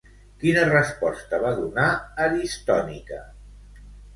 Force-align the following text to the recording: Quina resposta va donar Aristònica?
Quina 0.43 0.61
resposta 0.69 1.39
va 1.45 1.51
donar 1.59 1.85
Aristònica? 2.29 3.21